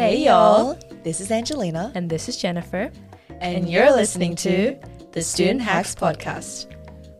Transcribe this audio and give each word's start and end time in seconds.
Hey, 0.00 0.24
y'all. 0.24 0.78
This 1.04 1.20
is 1.20 1.30
Angelina. 1.30 1.92
And 1.94 2.08
this 2.08 2.26
is 2.26 2.38
Jennifer. 2.38 2.90
And, 3.38 3.68
you're 3.68 3.92
listening 3.92 4.34
to 4.36 4.74
the 5.12 5.20
Student 5.20 5.60
Hacks 5.60 5.94
Podcast. 5.94 6.74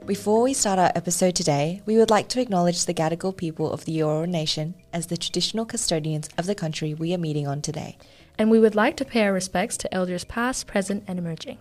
Before 0.06 0.40
we 0.40 0.54
start 0.54 0.78
our 0.78 0.90
episode 0.94 1.34
today, 1.34 1.82
we 1.84 1.98
would 1.98 2.08
like 2.08 2.28
to 2.28 2.40
acknowledge 2.40 2.86
the 2.86 2.94
Gadigal 2.94 3.36
people 3.36 3.70
of 3.70 3.84
the 3.84 3.98
Eora 3.98 4.26
Nation 4.26 4.74
as 4.94 5.06
the 5.06 5.18
traditional 5.18 5.66
custodians 5.66 6.30
of 6.38 6.46
the 6.46 6.54
country 6.54 6.94
we 6.94 7.12
are 7.12 7.18
meeting 7.18 7.46
on 7.46 7.60
today. 7.60 7.98
And 8.38 8.50
we 8.50 8.58
would 8.58 8.74
like 8.74 8.96
to 8.96 9.04
pay 9.04 9.24
our 9.24 9.32
respects 9.34 9.76
to 9.76 9.94
elders 9.94 10.24
past, 10.24 10.66
present, 10.66 11.04
and 11.06 11.18
emerging. 11.18 11.58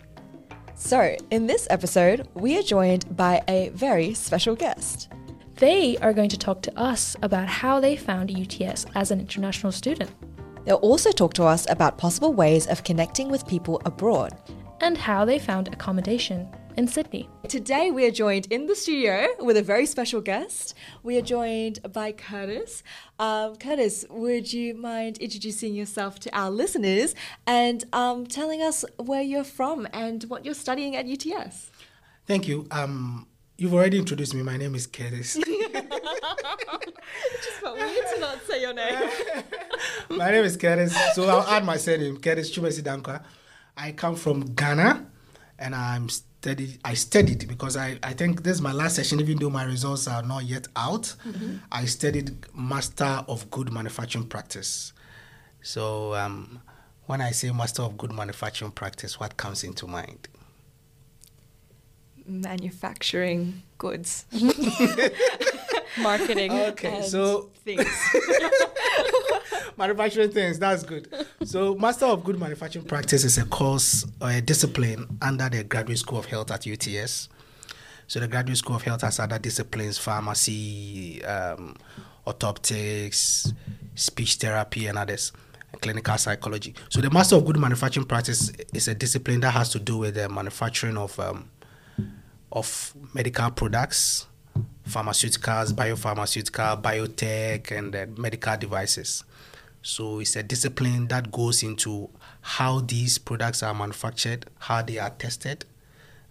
So, 0.75 1.17
in 1.31 1.47
this 1.47 1.67
episode, 1.69 2.29
we 2.33 2.57
are 2.57 2.63
joined 2.63 3.17
by 3.17 3.43
a 3.49 3.71
very 3.73 4.13
special 4.13 4.55
guest. 4.55 5.09
They 5.55 5.97
are 5.97 6.13
going 6.13 6.29
to 6.29 6.37
talk 6.37 6.61
to 6.61 6.79
us 6.79 7.17
about 7.21 7.49
how 7.49 7.81
they 7.81 7.97
found 7.97 8.31
UTS 8.31 8.85
as 8.95 9.11
an 9.11 9.19
international 9.19 9.73
student. 9.73 10.11
They'll 10.69 10.77
also 10.77 11.11
talk 11.11 11.33
to 11.33 11.45
us 11.45 11.65
about 11.67 11.97
possible 11.97 12.31
ways 12.31 12.67
of 12.67 12.83
connecting 12.83 13.29
with 13.29 13.47
people 13.47 13.81
abroad 13.85 14.37
and 14.81 14.95
how 14.95 15.25
they 15.25 15.39
found 15.39 15.67
accommodation 15.67 16.47
in 16.77 16.87
Sydney. 16.87 17.27
Today, 17.47 17.89
we 17.89 18.05
are 18.05 18.11
joined 18.11 18.45
in 18.51 18.67
the 18.67 18.75
studio 18.75 19.29
with 19.39 19.57
a 19.57 19.63
very 19.63 19.87
special 19.87 20.21
guest. 20.21 20.75
We 21.01 21.17
are 21.17 21.23
joined 21.23 21.79
by 21.91 22.11
Curtis. 22.11 22.83
Um, 23.17 23.55
Curtis, 23.55 24.05
would 24.11 24.53
you 24.53 24.75
mind 24.75 25.17
introducing 25.17 25.73
yourself 25.73 26.19
to 26.19 26.37
our 26.37 26.51
listeners 26.51 27.15
and 27.47 27.83
um, 27.91 28.27
telling 28.27 28.61
us 28.61 28.85
where 28.97 29.23
you're 29.23 29.43
from 29.43 29.87
and 29.91 30.23
what 30.25 30.45
you're 30.45 30.53
studying 30.53 30.95
at 30.95 31.07
UTS? 31.07 31.71
Thank 32.27 32.47
you. 32.47 32.67
Um, 32.69 33.25
you've 33.57 33.73
already 33.73 33.97
introduced 33.97 34.35
me. 34.35 34.43
My 34.43 34.57
name 34.57 34.75
is 34.75 34.85
Curtis. 34.85 35.33
just 35.43 35.49
felt 37.59 37.75
weird 37.75 38.05
to 38.13 38.19
not 38.19 38.37
say 38.47 38.61
your 38.61 38.73
name. 38.73 39.09
my 40.09 40.31
name 40.31 40.43
is 40.43 40.57
Curtis. 40.57 40.95
So 41.13 41.27
I'll 41.27 41.47
add 41.47 41.65
my 41.65 41.77
surname, 41.77 42.17
Curtis 42.17 42.51
Chumesi 42.51 42.81
Dankwa. 42.81 43.23
I 43.77 43.91
come 43.91 44.15
from 44.15 44.53
Ghana 44.55 45.05
and 45.57 45.75
I'm 45.75 46.09
studied 46.09 46.79
I 46.83 46.93
studied 46.93 47.47
because 47.47 47.75
I, 47.77 47.99
I 48.01 48.13
think 48.13 48.43
this 48.43 48.55
is 48.55 48.61
my 48.61 48.71
last 48.71 48.95
session, 48.95 49.19
even 49.19 49.37
though 49.37 49.49
my 49.49 49.63
results 49.63 50.07
are 50.07 50.23
not 50.23 50.45
yet 50.45 50.67
out. 50.75 51.13
Mm-hmm. 51.25 51.57
I 51.71 51.85
studied 51.85 52.35
Master 52.55 53.23
of 53.27 53.49
Good 53.51 53.71
Manufacturing 53.71 54.25
Practice. 54.27 54.93
So 55.61 56.15
um, 56.15 56.61
when 57.05 57.21
I 57.21 57.31
say 57.31 57.51
Master 57.51 57.83
of 57.83 57.97
Good 57.97 58.13
Manufacturing 58.13 58.71
Practice, 58.71 59.19
what 59.19 59.37
comes 59.37 59.63
into 59.63 59.87
mind? 59.87 60.27
Manufacturing 62.25 63.63
goods. 63.77 64.25
Marketing. 65.99 66.51
Okay, 66.51 67.01
so 67.01 67.49
things. 67.65 67.87
manufacturing 69.77 70.31
things. 70.31 70.59
That's 70.59 70.83
good. 70.83 71.07
So, 71.43 71.75
Master 71.75 72.05
of 72.05 72.23
Good 72.23 72.39
Manufacturing 72.39 72.85
Practice 72.85 73.23
is 73.23 73.37
a 73.37 73.45
course 73.45 74.05
or 74.21 74.29
a 74.29 74.41
discipline 74.41 75.17
under 75.21 75.49
the 75.49 75.63
Graduate 75.63 75.99
School 75.99 76.19
of 76.19 76.25
Health 76.25 76.51
at 76.51 76.67
UTS. 76.67 77.29
So, 78.07 78.19
the 78.19 78.27
Graduate 78.27 78.57
School 78.57 78.75
of 78.75 78.83
Health 78.83 79.01
has 79.01 79.19
other 79.19 79.39
disciplines: 79.39 79.97
pharmacy, 79.97 81.23
um, 81.23 81.75
speech 83.95 84.35
therapy, 84.35 84.87
and 84.87 84.97
others. 84.97 85.31
clinical 85.81 86.17
psychology. 86.17 86.73
So, 86.89 87.01
the 87.01 87.09
Master 87.09 87.35
of 87.35 87.45
Good 87.45 87.57
Manufacturing 87.57 88.05
Practice 88.05 88.51
is 88.73 88.87
a 88.87 88.95
discipline 88.95 89.39
that 89.41 89.51
has 89.51 89.69
to 89.69 89.79
do 89.79 89.97
with 89.97 90.15
the 90.15 90.27
manufacturing 90.29 90.97
of 90.97 91.19
um, 91.19 91.49
of 92.51 92.93
medical 93.13 93.51
products, 93.51 94.25
pharmaceuticals, 94.87 95.71
biopharmaceutical, 95.73 96.81
biotech, 96.81 97.71
and 97.71 97.95
uh, 97.95 98.05
medical 98.17 98.57
devices. 98.57 99.23
So 99.81 100.19
it's 100.19 100.35
a 100.35 100.43
discipline 100.43 101.07
that 101.07 101.31
goes 101.31 101.63
into 101.63 102.09
how 102.41 102.81
these 102.81 103.17
products 103.17 103.63
are 103.63 103.73
manufactured, 103.73 104.45
how 104.59 104.81
they 104.81 104.97
are 104.97 105.09
tested, 105.09 105.65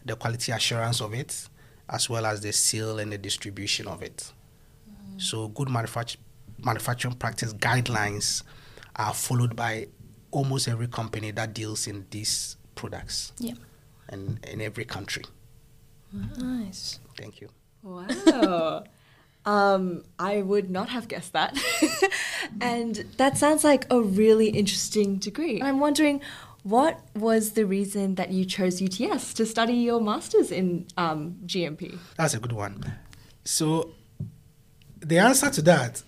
the 0.05 0.17
quality 0.17 0.53
assurance 0.53 1.01
of 1.01 1.15
it, 1.15 1.49
as 1.89 2.11
well 2.11 2.27
as 2.27 2.41
the 2.41 2.53
sale 2.53 2.99
and 2.99 3.13
the 3.13 3.19
distribution 3.19 3.87
of 3.89 4.03
it. 4.03 4.33
Mm. 4.91 5.21
So 5.21 5.49
good 5.49 5.71
manufacture, 5.71 6.19
manufacturing 6.63 7.15
practice 7.15 7.55
guidelines 7.55 8.43
are 8.97 9.15
followed 9.15 9.57
by 9.57 9.89
almost 10.31 10.69
every 10.69 10.89
company 10.89 11.31
that 11.31 11.55
deals 11.55 11.87
in 11.87 12.07
these 12.11 12.57
products. 12.75 13.33
Yeah. 13.39 13.55
And 14.11 14.45
in 14.47 14.61
every 14.61 14.85
country. 14.85 15.25
Nice. 16.13 17.01
Thank 17.17 17.41
you. 17.41 17.49
Wow. 17.83 18.85
Um, 19.49 20.05
I 20.19 20.43
would 20.43 20.69
not 20.69 20.91
have 20.91 21.09
guessed 21.09 21.33
that. 21.33 21.57
and 22.61 22.97
that 23.17 23.39
sounds 23.39 23.65
like 23.65 23.87
a 23.91 23.99
really 23.99 24.51
interesting 24.51 25.17
degree. 25.17 25.63
I'm 25.63 25.81
wondering 25.81 26.21
what 26.65 27.01
was 27.15 27.53
the 27.53 27.65
reason 27.65 28.17
that 28.17 28.31
you 28.31 28.45
chose 28.45 28.83
UTS 28.83 29.33
to 29.35 29.47
study 29.47 29.73
your 29.73 30.03
master's 30.03 30.53
in 30.53 30.87
um, 30.99 31.39
GMP? 31.47 31.99
That's 32.19 32.35
a 32.35 32.41
good 32.41 32.53
one. 32.53 32.93
So 33.45 33.93
the 35.01 35.17
answer 35.17 35.49
to 35.49 35.63
that 35.63 36.03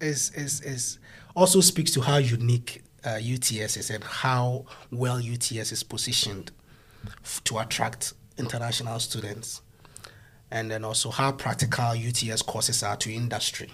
is, 0.00 0.30
is, 0.34 0.62
is 0.62 0.98
also 1.36 1.60
speaks 1.60 1.90
to 1.90 2.00
how 2.00 2.16
unique 2.16 2.82
uh, 3.04 3.18
UTS 3.22 3.76
is 3.76 3.90
and 3.90 4.02
how 4.02 4.64
well 4.90 5.18
UTS 5.18 5.70
is 5.70 5.82
positioned 5.82 6.50
f- 7.22 7.44
to 7.44 7.58
attract 7.58 8.14
international 8.38 8.98
students 9.00 9.60
and 10.50 10.70
then 10.70 10.84
also 10.84 11.10
how 11.10 11.32
practical 11.32 11.92
UTS 11.92 12.42
courses 12.42 12.82
are 12.82 12.96
to 12.96 13.12
industry. 13.12 13.70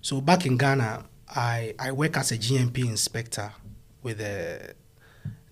So 0.00 0.20
back 0.20 0.44
in 0.46 0.56
Ghana, 0.56 1.04
I, 1.28 1.74
I 1.78 1.92
work 1.92 2.16
as 2.16 2.32
a 2.32 2.38
GMP 2.38 2.86
inspector 2.86 3.52
with 4.02 4.18
the 4.18 4.74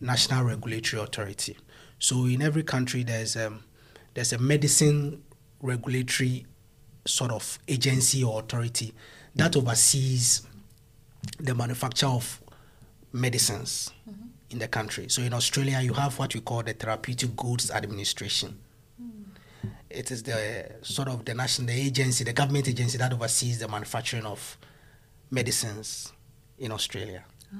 National 0.01 0.45
Regulatory 0.45 1.03
Authority. 1.03 1.57
So 1.99 2.27
in 2.27 2.43
every 2.43 2.63
country, 2.63 3.03
there's 3.05 3.37
a, 3.37 3.47
um, 3.47 3.65
there's 4.15 4.33
a 4.33 4.39
medicine 4.39 5.23
regulatory 5.63 6.45
sort 7.07 7.31
of 7.31 7.59
agency 7.67 8.23
or 8.23 8.41
authority 8.41 8.93
that 9.35 9.57
oversees 9.57 10.47
the 11.39 11.55
manufacture 11.55 12.07
of 12.07 12.43
medicines 13.13 13.91
mm-hmm. 14.09 14.27
in 14.51 14.59
the 14.59 14.69
country. 14.69 15.09
So 15.09 15.23
in 15.23 15.33
Australia, 15.33 15.81
you 15.81 15.95
have 15.95 16.19
what 16.19 16.35
we 16.35 16.41
call 16.41 16.63
the 16.63 16.75
Therapeutic 16.75 17.35
Goods 17.37 17.71
Administration 17.71 18.59
it 19.93 20.11
is 20.11 20.23
the 20.23 20.71
sort 20.83 21.09
of 21.09 21.25
the 21.25 21.35
national 21.35 21.69
the 21.69 21.75
agency, 21.75 22.25
the 22.25 22.33
government 22.33 22.69
agency 22.69 22.99
that 22.99 23.13
oversees 23.13 23.59
the 23.59 23.69
manufacturing 23.69 24.25
of 24.25 24.59
medicines 25.31 26.13
in 26.59 26.73
Australia. 26.73 27.25
Oh. 27.55 27.59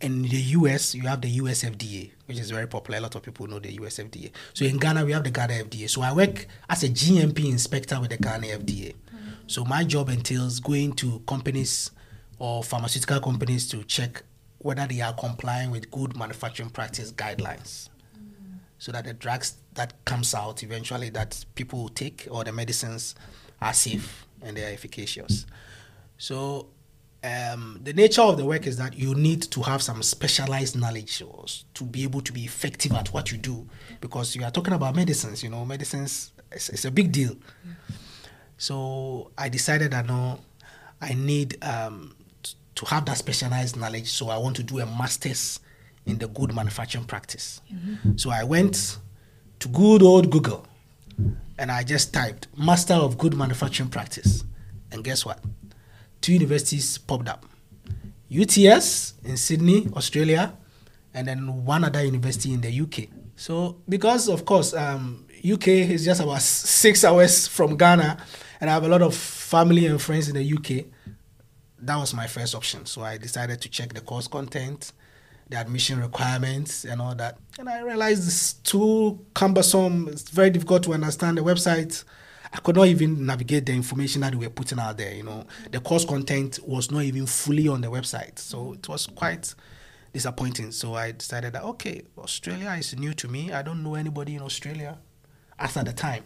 In 0.00 0.22
the 0.22 0.36
US, 0.58 0.94
you 0.94 1.02
have 1.02 1.20
the 1.20 1.28
US 1.28 1.62
FDA, 1.64 2.10
which 2.26 2.38
is 2.38 2.50
very 2.50 2.66
popular. 2.66 2.98
A 2.98 3.02
lot 3.02 3.14
of 3.14 3.22
people 3.22 3.46
know 3.46 3.58
the 3.58 3.72
US 3.82 3.98
FDA. 3.98 4.30
So 4.54 4.64
in 4.64 4.78
Ghana, 4.78 5.04
we 5.04 5.12
have 5.12 5.24
the 5.24 5.30
Ghana 5.30 5.54
FDA. 5.64 5.88
So 5.88 6.02
I 6.02 6.12
work 6.12 6.46
as 6.68 6.82
a 6.82 6.88
GMP 6.88 7.50
inspector 7.50 8.00
with 8.00 8.10
the 8.10 8.18
Ghana 8.18 8.46
FDA. 8.46 8.94
Mm-hmm. 8.94 9.30
So 9.46 9.64
my 9.64 9.84
job 9.84 10.08
entails 10.08 10.60
going 10.60 10.92
to 10.94 11.20
companies 11.26 11.90
or 12.38 12.62
pharmaceutical 12.62 13.20
companies 13.20 13.68
to 13.68 13.84
check 13.84 14.22
whether 14.58 14.86
they 14.86 15.00
are 15.00 15.12
complying 15.12 15.70
with 15.70 15.90
good 15.90 16.16
manufacturing 16.16 16.70
practice 16.70 17.12
guidelines 17.12 17.88
so 18.82 18.90
that 18.90 19.04
the 19.04 19.12
drugs 19.12 19.58
that 19.74 19.94
comes 20.04 20.34
out 20.34 20.64
eventually 20.64 21.08
that 21.08 21.44
people 21.54 21.88
take 21.90 22.26
or 22.28 22.42
the 22.42 22.50
medicines 22.50 23.14
are 23.60 23.72
safe 23.72 24.26
and 24.42 24.56
they 24.56 24.64
are 24.64 24.72
efficacious. 24.72 25.46
So 26.18 26.66
um, 27.22 27.78
the 27.84 27.92
nature 27.92 28.22
of 28.22 28.38
the 28.38 28.44
work 28.44 28.66
is 28.66 28.78
that 28.78 28.98
you 28.98 29.14
need 29.14 29.42
to 29.52 29.62
have 29.62 29.82
some 29.82 30.02
specialized 30.02 30.74
knowledge 30.76 31.22
to 31.74 31.84
be 31.84 32.02
able 32.02 32.22
to 32.22 32.32
be 32.32 32.44
effective 32.44 32.90
at 32.94 33.12
what 33.12 33.30
you 33.30 33.38
do 33.38 33.68
because 34.00 34.34
you 34.34 34.42
are 34.42 34.50
talking 34.50 34.74
about 34.74 34.96
medicines. 34.96 35.44
You 35.44 35.50
know, 35.50 35.64
medicines 35.64 36.32
is, 36.50 36.68
is 36.70 36.84
a 36.84 36.90
big 36.90 37.12
deal. 37.12 37.36
So 38.58 39.30
I 39.38 39.48
decided 39.48 39.92
that 39.92 40.08
no, 40.08 40.40
I 41.00 41.14
need 41.14 41.64
um, 41.64 42.16
to 42.74 42.86
have 42.86 43.04
that 43.04 43.16
specialized 43.16 43.76
knowledge. 43.76 44.08
So 44.10 44.28
I 44.28 44.38
want 44.38 44.56
to 44.56 44.64
do 44.64 44.80
a 44.80 44.86
master's 44.86 45.60
in 46.06 46.18
the 46.18 46.28
good 46.28 46.54
manufacturing 46.54 47.04
practice. 47.04 47.60
Mm-hmm. 47.72 48.16
So 48.16 48.30
I 48.30 48.44
went 48.44 48.98
to 49.60 49.68
good 49.68 50.02
old 50.02 50.30
Google 50.30 50.66
and 51.58 51.70
I 51.70 51.84
just 51.84 52.12
typed 52.12 52.48
Master 52.56 52.94
of 52.94 53.18
Good 53.18 53.34
Manufacturing 53.34 53.88
Practice. 53.88 54.44
And 54.90 55.04
guess 55.04 55.24
what? 55.24 55.38
Two 56.20 56.32
universities 56.32 56.98
popped 56.98 57.28
up 57.28 57.46
UTS 58.30 59.14
in 59.24 59.36
Sydney, 59.36 59.88
Australia, 59.94 60.54
and 61.14 61.28
then 61.28 61.64
one 61.64 61.84
other 61.84 62.04
university 62.04 62.52
in 62.54 62.60
the 62.62 62.80
UK. 62.80 63.08
So, 63.36 63.76
because 63.88 64.28
of 64.28 64.44
course, 64.44 64.72
um, 64.74 65.26
UK 65.44 65.68
is 65.68 66.04
just 66.04 66.20
about 66.20 66.40
six 66.40 67.04
hours 67.04 67.46
from 67.46 67.76
Ghana, 67.76 68.16
and 68.60 68.70
I 68.70 68.72
have 68.72 68.84
a 68.84 68.88
lot 68.88 69.02
of 69.02 69.14
family 69.14 69.86
and 69.86 70.00
friends 70.00 70.28
in 70.28 70.36
the 70.36 70.52
UK, 70.52 70.86
that 71.80 71.96
was 71.96 72.14
my 72.14 72.26
first 72.26 72.54
option. 72.54 72.86
So, 72.86 73.02
I 73.02 73.18
decided 73.18 73.60
to 73.60 73.68
check 73.68 73.92
the 73.92 74.00
course 74.00 74.28
content 74.28 74.92
the 75.52 75.60
admission 75.60 76.00
requirements 76.00 76.84
and 76.84 77.00
all 77.00 77.14
that. 77.14 77.38
And 77.58 77.68
I 77.68 77.80
realized 77.80 78.26
it's 78.26 78.54
too 78.54 79.24
cumbersome. 79.34 80.08
It's 80.08 80.28
very 80.30 80.50
difficult 80.50 80.82
to 80.84 80.94
understand 80.94 81.38
the 81.38 81.42
website. 81.42 82.04
I 82.52 82.58
could 82.58 82.76
not 82.76 82.86
even 82.86 83.24
navigate 83.24 83.66
the 83.66 83.72
information 83.72 84.22
that 84.22 84.34
we 84.34 84.46
were 84.46 84.52
putting 84.52 84.78
out 84.78 84.96
there. 84.98 85.14
You 85.14 85.22
know, 85.22 85.46
the 85.70 85.80
course 85.80 86.04
content 86.04 86.58
was 86.66 86.90
not 86.90 87.02
even 87.02 87.26
fully 87.26 87.68
on 87.68 87.80
the 87.80 87.88
website, 87.88 88.38
so 88.38 88.72
it 88.72 88.88
was 88.88 89.06
quite 89.06 89.54
disappointing. 90.12 90.72
So 90.72 90.94
I 90.94 91.12
decided 91.12 91.52
that 91.52 91.62
okay, 91.64 92.02
Australia 92.18 92.74
is 92.78 92.96
new 92.98 93.14
to 93.14 93.28
me. 93.28 93.52
I 93.52 93.62
don't 93.62 93.82
know 93.82 93.94
anybody 93.94 94.34
in 94.34 94.42
Australia 94.42 94.98
at 95.58 95.72
the 95.72 95.92
time. 95.92 96.24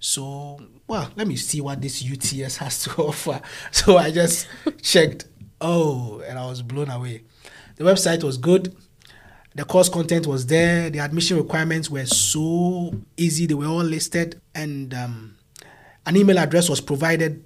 So, 0.00 0.60
well, 0.86 1.10
let 1.16 1.26
me 1.26 1.36
see 1.36 1.62
what 1.62 1.80
this 1.80 2.04
UTS 2.04 2.56
has 2.58 2.84
to 2.84 2.90
offer. 3.02 3.40
So 3.70 3.96
I 3.96 4.10
just 4.10 4.48
checked. 4.82 5.26
Oh, 5.60 6.22
and 6.26 6.38
I 6.38 6.46
was 6.46 6.60
blown 6.60 6.90
away. 6.90 7.22
The 7.76 7.84
website 7.84 8.22
was 8.22 8.38
good. 8.38 8.74
The 9.54 9.64
course 9.64 9.88
content 9.88 10.26
was 10.26 10.46
there. 10.46 10.90
The 10.90 10.98
admission 10.98 11.36
requirements 11.36 11.88
were 11.88 12.06
so 12.06 12.92
easy. 13.16 13.46
They 13.46 13.54
were 13.54 13.66
all 13.66 13.84
listed, 13.84 14.40
and 14.54 14.92
um, 14.94 15.36
an 16.06 16.16
email 16.16 16.38
address 16.38 16.68
was 16.68 16.80
provided 16.80 17.44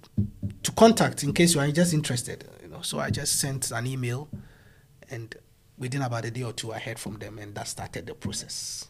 to 0.63 0.73
contact 0.73 1.23
in 1.23 1.33
case 1.33 1.55
you 1.55 1.61
are 1.61 1.71
just 1.71 1.93
interested. 1.93 2.49
You 2.63 2.69
know, 2.69 2.81
so 2.83 2.99
I 2.99 3.11
just 3.11 3.39
sent 3.39 3.71
an 3.71 3.87
email, 3.87 4.29
and 5.11 5.35
within 5.77 6.03
about 6.03 6.25
a 6.25 6.31
day 6.31 6.43
or 6.43 6.53
two, 6.53 6.73
I 6.73 6.79
heard 6.79 6.99
from 6.99 7.19
them, 7.19 7.39
and 7.39 7.55
that 7.55 7.69
started 7.69 8.07
the 8.07 8.15
process. 8.15 8.89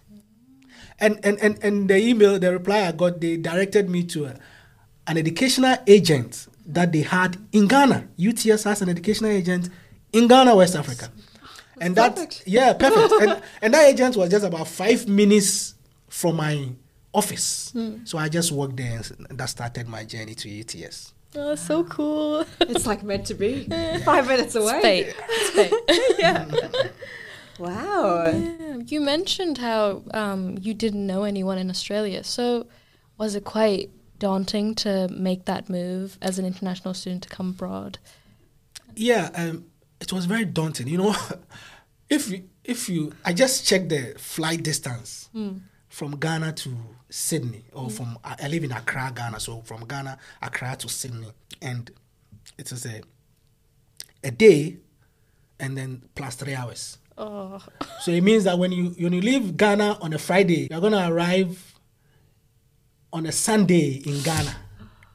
And 1.00 1.18
and 1.24 1.38
and, 1.40 1.58
and 1.62 1.90
the 1.90 1.98
email, 1.98 2.38
the 2.38 2.52
reply 2.52 2.86
I 2.86 2.92
got, 2.92 3.20
they 3.20 3.36
directed 3.36 3.90
me 3.90 4.04
to 4.04 4.26
a, 4.26 4.36
an 5.08 5.18
educational 5.18 5.76
agent 5.88 6.46
that 6.66 6.92
they 6.92 7.02
had 7.02 7.36
in 7.52 7.66
Ghana. 7.66 8.08
UTS 8.18 8.64
has 8.64 8.82
an 8.82 8.90
educational 8.90 9.30
agent 9.30 9.70
in 10.12 10.28
Ghana, 10.28 10.54
West 10.54 10.76
Africa. 10.76 11.10
And 11.80 11.96
that 11.96 12.16
Perfect. 12.16 12.42
yeah, 12.46 12.72
perfect. 12.72 13.22
and, 13.22 13.42
and 13.62 13.74
that 13.74 13.88
agent 13.88 14.16
was 14.16 14.30
just 14.30 14.44
about 14.44 14.68
five 14.68 15.06
minutes 15.08 15.74
from 16.08 16.36
my 16.36 16.70
office. 17.12 17.72
So 18.04 18.18
I 18.18 18.28
just 18.28 18.52
worked 18.52 18.76
there 18.76 19.00
and 19.28 19.38
that 19.38 19.48
started 19.48 19.88
my 19.88 20.04
journey 20.04 20.34
to 20.34 20.60
UTS. 20.60 21.12
Oh, 21.36 21.54
so 21.54 21.84
cool. 21.84 22.44
It's 22.60 22.86
like 22.86 23.02
meant 23.02 23.26
to 23.26 23.34
be. 23.34 23.64
Five 24.04 24.26
minutes 24.28 24.54
away. 24.54 24.80
Fate. 24.80 25.14
It's 25.28 25.50
fate. 25.50 26.92
Wow. 27.58 28.26
Yeah, 28.26 28.76
you 28.86 29.00
mentioned 29.00 29.58
how 29.58 30.02
um, 30.14 30.56
you 30.60 30.74
didn't 30.74 31.04
know 31.04 31.24
anyone 31.24 31.58
in 31.58 31.70
Australia. 31.70 32.22
So, 32.22 32.68
was 33.16 33.34
it 33.34 33.42
quite 33.42 33.90
daunting 34.20 34.76
to 34.76 35.08
make 35.08 35.46
that 35.46 35.68
move 35.68 36.18
as 36.22 36.38
an 36.38 36.44
international 36.44 36.94
student 36.94 37.24
to 37.24 37.28
come 37.28 37.50
abroad? 37.50 37.98
Yeah, 38.94 39.30
um, 39.34 39.64
it 40.00 40.12
was 40.12 40.26
very 40.26 40.44
daunting. 40.44 40.88
You 40.88 40.98
know, 40.98 41.16
if 42.10 42.30
you, 42.30 42.44
if 42.64 42.88
you, 42.88 43.12
I 43.24 43.32
just 43.32 43.66
checked 43.66 43.88
the 43.88 44.14
flight 44.18 44.62
distance 44.62 45.28
hmm. 45.32 45.58
from 45.88 46.16
Ghana 46.16 46.52
to 46.52 46.76
Sydney, 47.10 47.64
or 47.72 47.84
hmm. 47.84 47.88
from 47.88 48.18
I 48.24 48.36
I 48.42 48.48
live 48.48 48.64
in 48.64 48.72
Accra, 48.72 49.12
Ghana. 49.14 49.40
So 49.40 49.62
from 49.62 49.86
Ghana, 49.86 50.18
Accra 50.42 50.76
to 50.76 50.88
Sydney, 50.88 51.32
and 51.62 51.90
it 52.56 52.70
was 52.70 52.86
a 52.86 53.02
a 54.24 54.30
day, 54.30 54.78
and 55.60 55.76
then 55.76 56.02
plus 56.14 56.34
three 56.36 56.54
hours. 56.54 56.98
Oh, 57.16 57.60
So 58.00 58.12
it 58.12 58.22
means 58.22 58.44
that 58.44 58.58
when 58.58 58.72
you 58.72 58.90
when 58.98 59.12
you 59.12 59.20
leave 59.20 59.56
Ghana 59.56 59.98
on 60.00 60.12
a 60.12 60.18
Friday, 60.18 60.68
you're 60.70 60.80
gonna 60.80 61.10
arrive 61.10 61.74
on 63.12 63.26
a 63.26 63.32
Sunday 63.32 64.02
in 64.06 64.22
Ghana. 64.22 64.54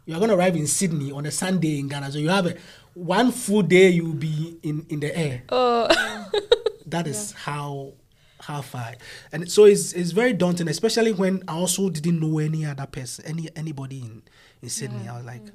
You're 0.06 0.19
gonna 0.19 0.36
arrive 0.36 0.56
in 0.56 0.68
Sydney 0.68 1.12
on 1.12 1.25
a 1.25 1.31
Sunday 1.31 1.79
in 1.79 1.88
Ghana. 1.88 2.12
So 2.12 2.19
you 2.19 2.29
have 2.29 2.45
a 2.45 2.56
one 2.94 3.31
full 3.31 3.62
day 3.63 3.90
you'll 3.90 4.13
be 4.13 4.57
in, 4.63 4.86
in 4.90 5.00
the 5.00 5.18
air. 5.18 5.44
oh, 5.50 5.88
That 6.86 7.07
is 7.07 7.31
how 7.31 7.94
how 8.40 8.62
far. 8.62 8.94
And 9.31 9.50
so 9.50 9.66
it's 9.66 9.94
it's 9.94 10.12
very 10.12 10.34
daunting, 10.34 10.68
especially 10.68 11.13
when 11.13 11.44
I 11.48 11.56
also 11.56 11.90
didn't 11.90 12.19
know 12.19 12.40
any 12.40 12.66
other 12.66 12.86
person, 12.86 13.25
any 13.25 13.50
anybody 13.56 14.00
in, 14.00 14.22
in 14.62 14.69
Sydney. 14.69 15.07
I 15.07 15.18
was 15.18 15.25
like, 15.25 15.44
mm. 15.44 15.51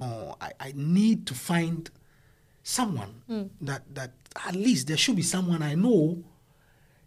oh, 0.00 0.36
I, 0.40 0.52
I 0.58 0.72
need 0.74 1.26
to 1.28 1.34
find 1.34 1.88
someone 2.62 3.22
mm. 3.30 3.50
that 3.60 3.82
that 3.94 4.12
at 4.44 4.56
least 4.56 4.88
there 4.88 4.96
should 4.96 5.14
be 5.16 5.22
someone 5.22 5.62
I 5.62 5.74
know 5.74 6.24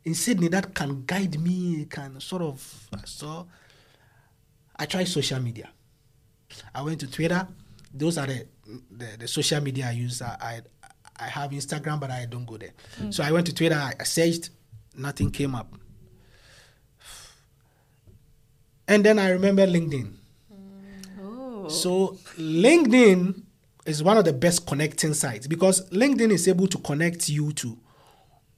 in 0.06 0.14
Sydney 0.16 0.48
that 0.50 0.74
can 0.74 1.04
guide 1.06 1.40
me, 1.40 1.86
can 1.90 2.22
sort 2.22 2.44
of 2.44 2.90
so 3.06 3.48
I 4.78 4.86
tried 4.86 5.08
social 5.08 5.42
media. 5.42 5.70
I 6.74 6.82
went 6.82 7.00
to 7.02 7.08
Twitter. 7.12 7.48
Those 7.94 8.18
are 8.18 8.28
the 8.28 8.46
the, 8.92 9.08
the 9.20 9.28
social 9.28 9.62
media 9.62 9.88
I 9.88 9.92
use. 9.92 10.22
I, 10.22 10.36
I 10.42 10.62
I 11.22 11.28
have 11.28 11.52
Instagram, 11.52 12.00
but 12.00 12.12
I 12.12 12.26
don't 12.26 12.46
go 12.46 12.58
there. 12.58 12.72
So 13.10 13.24
I 13.24 13.32
went 13.32 13.46
to 13.48 13.54
Twitter. 13.54 13.76
I, 13.76 13.94
I 14.00 14.04
searched. 14.04 14.52
Nothing 14.96 15.32
came 15.32 15.54
up. 15.54 15.74
And 18.88 19.06
then 19.06 19.20
I 19.20 19.30
remember 19.32 19.68
LinkedIn. 19.68 20.14
Oh. 21.22 21.68
So 21.68 22.18
LinkedIn 22.38 23.44
is 23.86 24.02
one 24.02 24.18
of 24.18 24.26
the 24.26 24.34
best 24.34 24.66
connecting 24.66 25.14
sites 25.14 25.46
because 25.46 25.90
LinkedIn 25.90 26.32
is 26.32 26.48
able 26.48 26.68
to 26.68 26.78
connect 26.80 27.30
you 27.30 27.52
to 27.54 27.78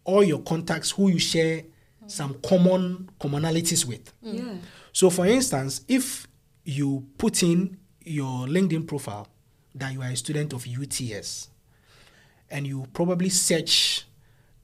all 0.03 0.23
your 0.23 0.39
contacts 0.39 0.91
who 0.91 1.09
you 1.09 1.19
share 1.19 1.63
some 2.07 2.35
common 2.43 3.09
commonalities 3.19 3.85
with. 3.85 4.13
Yeah. 4.21 4.55
So, 4.93 5.09
for 5.09 5.25
instance, 5.25 5.81
if 5.87 6.27
you 6.63 7.07
put 7.17 7.43
in 7.43 7.77
your 8.03 8.47
LinkedIn 8.47 8.87
profile 8.87 9.27
that 9.75 9.93
you 9.93 10.01
are 10.01 10.09
a 10.09 10.15
student 10.15 10.53
of 10.53 10.65
UTS 10.67 11.49
and 12.49 12.67
you 12.67 12.85
probably 12.93 13.29
search 13.29 14.05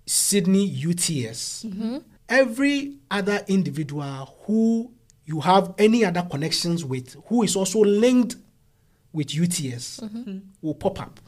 Sydney 0.05 0.65
UTS, 0.65 1.63
mm-hmm. 1.63 1.97
every 2.29 2.97
other 3.11 3.41
individual 3.47 4.37
who 4.45 4.91
you 5.25 5.41
have 5.41 5.73
any 5.77 6.05
other 6.05 6.21
connections 6.29 6.85
with 6.85 7.15
who 7.27 7.43
is 7.43 7.55
also 7.55 7.79
linked 7.79 8.35
with 9.11 9.27
UTS 9.37 9.99
mm-hmm. 9.99 10.39
will 10.61 10.75
pop 10.75 11.01
up. 11.01 11.19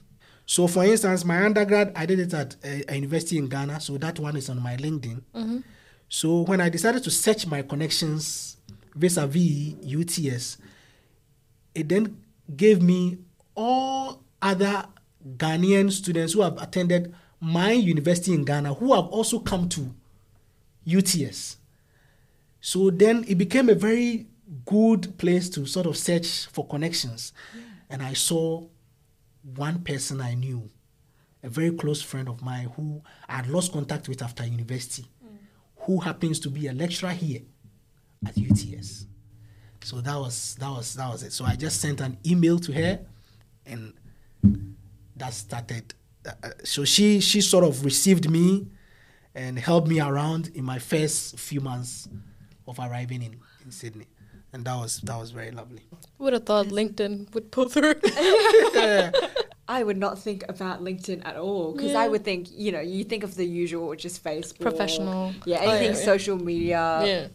So, 0.45 0.67
for 0.67 0.83
instance, 0.83 1.25
my 1.25 1.45
undergrad, 1.45 1.91
I 1.95 2.05
did 2.05 2.19
it 2.19 2.33
at 2.33 2.55
a, 2.63 2.83
a 2.87 2.95
university 2.95 3.37
in 3.37 3.49
Ghana, 3.49 3.81
so 3.81 3.97
that 3.97 4.17
one 4.19 4.35
is 4.35 4.49
on 4.49 4.61
my 4.61 4.75
LinkedIn. 4.77 5.21
Mm-hmm. 5.35 5.59
So, 6.07 6.41
when 6.41 6.59
I 6.59 6.69
decided 6.69 7.03
to 7.03 7.11
search 7.11 7.45
my 7.45 7.61
connections 7.61 8.57
vis 8.95 9.17
a 9.17 9.27
vis 9.27 9.75
UTS, 9.83 10.57
it 11.75 11.87
then 11.87 12.17
gave 12.55 12.81
me 12.81 13.19
all 13.59 14.23
other 14.41 14.85
Ghanaian 15.35 15.91
students 15.91 16.31
who 16.31 16.41
have 16.41 16.57
attended 16.61 17.13
my 17.41 17.73
university 17.73 18.33
in 18.33 18.45
Ghana 18.45 18.75
who 18.75 18.93
have 18.93 19.05
also 19.07 19.39
come 19.39 19.67
to 19.69 19.93
UTS. 20.87 21.57
So 22.61 22.89
then 22.89 23.25
it 23.27 23.35
became 23.35 23.69
a 23.69 23.75
very 23.75 24.27
good 24.65 25.17
place 25.17 25.49
to 25.49 25.65
sort 25.65 25.87
of 25.87 25.97
search 25.97 26.47
for 26.47 26.65
connections. 26.67 27.33
And 27.89 28.01
I 28.01 28.13
saw 28.13 28.65
one 29.55 29.79
person 29.79 30.21
I 30.21 30.35
knew, 30.35 30.69
a 31.43 31.49
very 31.49 31.71
close 31.71 32.01
friend 32.01 32.29
of 32.29 32.41
mine 32.41 32.71
who 32.77 33.01
I 33.27 33.37
had 33.37 33.47
lost 33.47 33.73
contact 33.73 34.07
with 34.07 34.21
after 34.21 34.45
university, 34.45 35.05
who 35.81 35.99
happens 35.99 36.39
to 36.41 36.49
be 36.49 36.67
a 36.67 36.73
lecturer 36.73 37.11
here 37.11 37.41
at 38.25 38.37
UTS. 38.37 39.05
So 39.83 39.99
that 40.01 40.15
was 40.15 40.55
that 40.59 40.69
was 40.69 40.93
that 40.95 41.09
was 41.09 41.23
it. 41.23 41.33
So 41.33 41.45
I 41.45 41.55
just 41.55 41.81
sent 41.81 41.99
an 42.01 42.17
email 42.25 42.57
to 42.59 42.71
her, 42.73 42.99
and 43.69 43.93
that 45.15 45.33
started. 45.33 45.93
Uh, 46.25 46.49
so 46.63 46.83
she 46.85 47.19
she 47.19 47.41
sort 47.41 47.63
of 47.63 47.83
received 47.85 48.29
me 48.29 48.67
and 49.35 49.57
helped 49.59 49.87
me 49.87 49.99
around 50.01 50.51
in 50.55 50.63
my 50.65 50.79
first 50.79 51.37
few 51.39 51.61
months 51.61 52.07
of 52.67 52.77
arriving 52.79 53.21
in, 53.23 53.33
in 53.63 53.71
Sydney, 53.71 54.07
and 54.53 54.65
that 54.65 54.75
was 54.75 54.99
that 55.01 55.17
was 55.17 55.31
very 55.31 55.51
lovely. 55.51 55.83
would 56.17 56.33
have 56.33 56.45
thought 56.45 56.67
LinkedIn 56.67 57.33
would 57.33 57.51
pull 57.51 57.69
through. 57.69 57.95
I 59.67 59.83
would 59.83 59.97
not 59.97 60.17
think 60.17 60.43
about 60.49 60.83
LinkedIn 60.83 61.23
at 61.25 61.35
all 61.37 61.73
because 61.73 61.93
I 61.93 62.07
would 62.07 62.23
think, 62.25 62.47
you 62.51 62.71
know, 62.71 62.79
you 62.79 63.03
think 63.03 63.23
of 63.23 63.35
the 63.35 63.45
usual, 63.45 63.87
which 63.87 64.03
is 64.03 64.17
Facebook, 64.17 64.59
Professional. 64.61 65.31
yeah, 65.45 65.59
Oh, 65.59 65.63
yeah, 65.63 65.69
anything 65.69 65.95
yeah. 65.95 66.05
social 66.05 66.37
media 66.37 67.01
Yeah. 67.05 67.27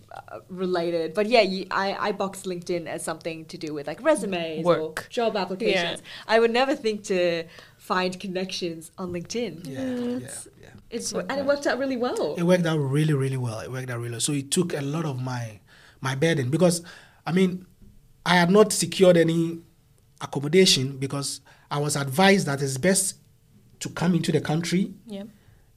Related. 0.49 1.15
But 1.15 1.27
yeah, 1.27 1.41
you, 1.41 1.67
I 1.71 1.95
I 2.09 2.13
box 2.13 2.43
LinkedIn 2.43 2.87
as 2.87 3.05
something 3.05 3.45
to 3.47 3.59
do 3.59 3.75
with 3.75 3.87
like 3.87 4.03
resumes 4.03 4.65
or 4.65 4.81
Work. 4.81 5.07
job 5.11 5.37
applications. 5.37 6.03
I 6.27 6.41
would 6.41 6.51
never 6.51 6.75
think 6.75 7.05
to 7.05 7.45
find 7.77 8.19
connections 8.19 8.91
on 8.99 9.13
LinkedIn. 9.13 9.67
Yeah, 9.67 10.19
yeah, 10.19 10.29
yeah. 10.61 10.69
It's 10.91 11.13
and 11.13 11.31
it 11.33 11.45
worked 11.45 11.67
out 11.67 11.79
really 11.79 11.97
well. 11.97 12.35
It 12.37 12.45
worked 12.45 12.67
out 12.67 12.79
really, 12.79 13.15
really 13.15 13.37
well. 13.37 13.61
It 13.61 13.71
worked 13.71 13.91
out 13.91 13.99
really 13.99 14.13
well. 14.13 14.21
So 14.21 14.33
it 14.33 14.51
took 14.51 14.73
a 14.75 14.81
lot 14.81 15.05
of 15.05 15.21
my 15.21 15.61
my 16.01 16.15
burden 16.15 16.51
because 16.51 16.83
I 17.27 17.33
mean 17.33 17.67
I 18.27 18.37
had 18.37 18.51
not 18.51 18.73
secured 18.73 19.17
any 19.17 19.61
accommodation 20.21 20.97
because 20.99 21.41
I 21.71 21.79
was 21.79 21.97
advised 21.97 22.47
that 22.47 22.63
it's 22.63 22.79
best 22.79 23.17
to 23.81 23.89
come 23.91 24.15
into 24.15 24.33
the 24.33 24.41
country, 24.41 24.95
yeah. 25.07 25.25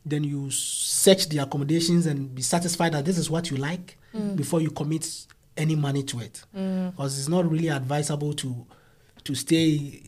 then 0.06 0.24
you 0.24 0.50
search 0.52 1.28
the 1.30 1.40
accommodations 1.40 2.06
and 2.06 2.34
be 2.34 2.42
satisfied 2.42 2.94
that 2.94 3.04
this 3.04 3.18
is 3.18 3.30
what 3.30 3.52
you 3.52 3.58
like 3.58 3.98
Mm. 4.18 4.36
before 4.36 4.62
you 4.62 4.72
commit 4.72 5.08
any 5.56 5.76
money 5.76 6.04
to 6.04 6.20
it. 6.20 6.44
Mm. 6.56 6.92
Because 6.92 7.20
it's 7.20 7.30
not 7.30 7.50
really 7.50 7.70
advisable 7.70 8.34
to 8.34 8.66
to 9.24 9.36
stay 9.36 10.02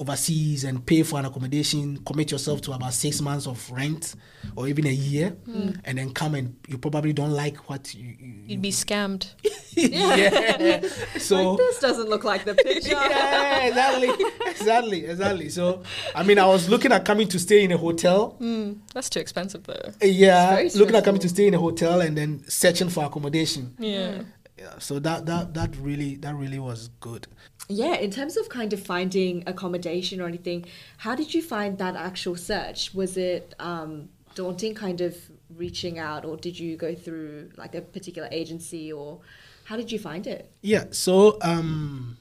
overseas 0.00 0.64
and 0.64 0.84
pay 0.84 1.02
for 1.02 1.18
an 1.18 1.26
accommodation, 1.26 1.98
commit 2.06 2.30
yourself 2.32 2.62
to 2.62 2.72
about 2.72 2.94
six 2.94 3.20
months 3.20 3.46
of 3.46 3.70
rent 3.70 4.16
or 4.56 4.66
even 4.66 4.86
a 4.86 4.92
year, 4.92 5.36
and 5.84 5.98
then 5.98 6.12
come 6.12 6.34
and 6.34 6.56
you 6.66 6.78
probably 6.78 7.12
don't 7.12 7.32
like 7.32 7.68
what 7.68 7.94
you. 7.94 8.16
you 8.18 8.34
You'd 8.46 8.62
be 8.62 8.70
scammed. 8.70 9.34
yeah. 9.72 10.80
So 11.18 11.52
like 11.52 11.58
this 11.58 11.78
doesn't 11.80 12.08
look 12.08 12.24
like 12.24 12.44
the 12.44 12.54
picture. 12.54 12.90
yeah, 12.92 13.66
exactly, 13.66 14.26
exactly, 14.46 15.06
exactly. 15.06 15.48
So, 15.50 15.82
I 16.14 16.22
mean, 16.22 16.38
I 16.38 16.46
was 16.46 16.68
looking 16.68 16.92
at 16.92 17.04
coming 17.04 17.28
to 17.28 17.38
stay 17.38 17.62
in 17.62 17.70
a 17.70 17.76
hotel. 17.76 18.36
Mm, 18.40 18.78
that's 18.94 19.10
too 19.10 19.20
expensive 19.20 19.64
though. 19.64 19.92
Yeah, 20.02 20.66
looking 20.74 20.96
at 20.96 21.04
coming 21.04 21.20
to 21.20 21.28
stay 21.28 21.46
in 21.46 21.54
a 21.54 21.58
hotel 21.58 22.00
and 22.00 22.16
then 22.16 22.42
searching 22.48 22.88
for 22.88 23.04
accommodation. 23.04 23.74
Yeah. 23.78 24.22
Yeah, 24.58 24.78
so 24.78 24.98
that 24.98 25.24
that 25.24 25.54
that 25.54 25.74
really 25.76 26.16
that 26.16 26.34
really 26.34 26.58
was 26.58 26.90
good. 27.00 27.26
Yeah, 27.70 27.94
in 27.94 28.10
terms 28.10 28.36
of 28.36 28.48
kind 28.48 28.72
of 28.72 28.82
finding 28.82 29.44
accommodation 29.46 30.20
or 30.20 30.26
anything, 30.26 30.64
how 30.98 31.14
did 31.14 31.32
you 31.32 31.40
find 31.42 31.78
that 31.78 31.94
actual 31.96 32.36
search? 32.36 32.92
Was 32.94 33.16
it 33.16 33.54
um, 33.60 34.08
daunting, 34.34 34.74
kind 34.74 35.00
of 35.00 35.16
reaching 35.56 35.98
out, 35.98 36.24
or 36.24 36.36
did 36.36 36.58
you 36.58 36.76
go 36.76 36.94
through 36.94 37.50
like 37.56 37.74
a 37.74 37.80
particular 37.80 38.28
agency, 38.32 38.92
or 38.92 39.20
how 39.64 39.76
did 39.76 39.90
you 39.92 39.98
find 39.98 40.26
it? 40.26 40.50
Yeah. 40.62 40.84
So 40.90 41.38
um, 41.42 42.16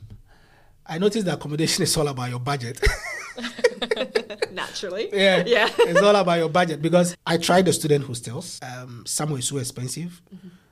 I 0.86 0.98
noticed 1.00 1.26
that 1.26 1.36
accommodation 1.36 1.84
is 1.88 1.98
all 1.98 2.08
about 2.08 2.30
your 2.30 2.40
budget. 2.40 2.80
Naturally. 4.52 5.10
yeah, 5.14 5.44
Yeah. 5.46 5.70
it's 5.80 6.02
all 6.02 6.16
about 6.16 6.38
your 6.40 6.50
budget 6.50 6.82
because 6.82 7.16
I 7.26 7.38
tried 7.38 7.66
the 7.66 7.74
student 7.74 8.06
hostels. 8.06 8.60
Um, 8.62 9.04
some 9.06 9.32
were 9.32 9.42
so 9.42 9.58
expensive. 9.58 10.22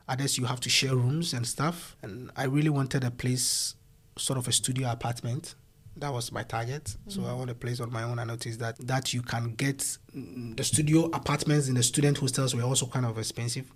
Others 0.10 0.38
you 0.38 0.46
have 0.46 0.60
to 0.62 0.69
share 0.69 0.96
rooms 0.96 1.34
and 1.34 1.46
stuff. 1.48 1.96
And 2.01 2.31
I 2.36 2.46
really 2.46 2.69
wanted 2.69 3.03
a 3.03 3.12
place, 3.12 3.75
sort 4.17 4.38
of 4.38 4.47
a 4.47 4.51
studio 4.51 4.91
apartment. 4.91 5.55
That 5.95 6.13
was 6.13 6.31
my 6.31 6.43
target. 6.43 6.95
So 7.07 7.21
mm. 7.21 7.29
I 7.29 7.33
want 7.33 7.50
a 7.50 7.55
place 7.55 7.79
on 7.79 7.91
my 7.91 8.03
own. 8.03 8.19
I 8.19 8.24
noticed 8.24 8.59
that 8.59 8.77
that 8.88 9.13
you 9.13 9.21
can 9.21 9.53
get 9.55 9.79
mm, 10.15 10.55
the 10.55 10.63
studio 10.63 11.05
apartments 11.05 11.69
in 11.69 11.75
the 11.75 11.83
student 11.83 12.17
hostels 12.17 12.53
were 12.55 12.63
also 12.63 12.86
kind 12.86 13.05
of 13.05 13.17
expensive. 13.17 13.71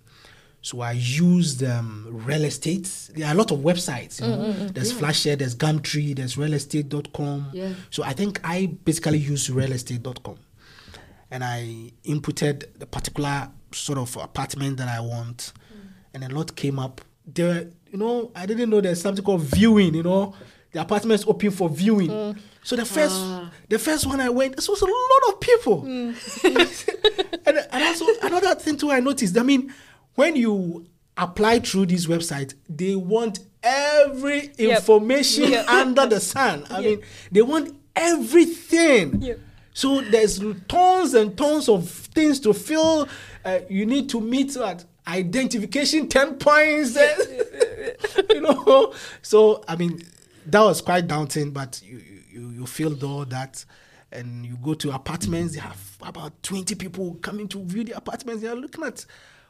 So 0.64 0.80
I 0.80 0.92
used 0.92 1.64
um, 1.64 2.06
real 2.10 2.44
estate. 2.44 2.88
There 3.16 3.26
are 3.26 3.32
a 3.32 3.34
lot 3.34 3.50
of 3.50 3.58
websites. 3.58 4.20
You 4.20 4.26
mm, 4.26 4.38
know? 4.38 4.66
Mm, 4.66 4.74
there's 4.74 4.92
Flashshare, 4.92 5.36
there's 5.36 5.56
Gumtree, 5.56 6.14
there's 6.14 6.36
realestate.com. 6.36 7.50
Yeah. 7.52 7.72
So 7.90 8.04
I 8.04 8.12
think 8.12 8.40
I 8.44 8.66
basically 8.66 9.18
used 9.18 9.50
realestate.com 9.50 10.38
and 11.32 11.42
I 11.42 11.90
inputted 12.04 12.78
the 12.78 12.86
particular 12.86 13.50
sort 13.72 13.98
of 13.98 14.14
apartment 14.18 14.76
that 14.76 14.88
I 14.88 15.00
want, 15.00 15.54
and 16.12 16.22
a 16.22 16.28
lot 16.28 16.54
came 16.54 16.78
up. 16.78 17.00
There, 17.26 17.70
you 17.92 17.98
know, 17.98 18.32
I 18.34 18.46
didn't 18.46 18.70
know 18.70 18.80
there's 18.80 19.00
something 19.00 19.24
called 19.24 19.42
viewing. 19.42 19.94
You 19.94 20.02
know, 20.02 20.34
the 20.72 20.80
apartment's 20.80 21.24
open 21.26 21.50
for 21.50 21.68
viewing. 21.68 22.08
Mm. 22.08 22.38
So 22.64 22.74
the 22.74 22.84
first, 22.86 23.14
ah. 23.16 23.52
the 23.68 23.78
first 23.78 24.06
one 24.06 24.20
I 24.20 24.30
went, 24.30 24.56
this 24.56 24.68
was 24.68 24.80
a 24.80 24.86
lot 24.86 25.34
of 25.34 25.40
people, 25.40 25.82
mm. 25.82 27.38
and, 27.46 27.58
and 27.70 27.84
also 27.84 28.06
another 28.22 28.54
thing 28.54 28.76
too 28.78 28.90
I 28.90 29.00
noticed. 29.00 29.36
I 29.36 29.42
mean, 29.42 29.72
when 30.14 30.36
you 30.36 30.86
apply 31.16 31.58
through 31.60 31.86
this 31.86 32.06
website, 32.06 32.54
they 32.68 32.94
want 32.96 33.40
every 33.62 34.52
Yep. 34.56 34.78
information 34.78 35.50
Yep. 35.50 35.68
under 35.68 36.06
the 36.06 36.20
sun. 36.20 36.64
I 36.70 36.80
mean, 36.80 37.02
they 37.30 37.42
want 37.42 37.76
everything. 37.94 39.20
Yep. 39.22 39.40
So 39.74 40.00
there's 40.02 40.40
tons 40.68 41.14
and 41.14 41.36
tons 41.36 41.68
of 41.68 41.88
things 41.88 42.40
to 42.40 42.52
fill. 42.52 43.08
Uh, 43.44 43.60
you 43.68 43.86
need 43.86 44.08
to 44.10 44.20
meet 44.20 44.56
at 44.56 44.84
identification 45.06 46.08
ten 46.08 46.36
points. 46.36 46.96
Eh? 46.96 47.92
you 48.30 48.40
know. 48.40 48.94
So 49.22 49.64
I 49.68 49.76
mean, 49.76 50.02
that 50.46 50.60
was 50.60 50.80
quite 50.80 51.06
daunting, 51.06 51.50
but 51.50 51.80
you 51.84 52.02
you, 52.30 52.48
you 52.50 52.66
filled 52.66 53.02
all 53.04 53.24
that, 53.26 53.64
and 54.10 54.44
you 54.44 54.56
go 54.56 54.74
to 54.74 54.92
apartments. 54.92 55.54
They 55.54 55.60
have 55.60 55.96
about 56.02 56.42
twenty 56.42 56.74
people 56.74 57.14
coming 57.22 57.48
to 57.48 57.64
view 57.64 57.84
the 57.84 57.96
apartments. 57.96 58.42
They 58.42 58.48
are 58.48 58.56
looking 58.56 58.84
at 58.84 59.04